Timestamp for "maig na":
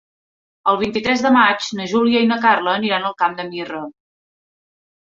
1.35-1.87